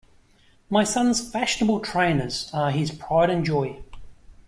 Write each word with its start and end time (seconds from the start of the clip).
My 0.67 0.83
son's 0.83 1.21
fashionable 1.29 1.79
trainers 1.81 2.49
are 2.55 2.71
his 2.71 2.89
pride 2.89 3.29
and 3.29 3.45
joy 3.45 3.83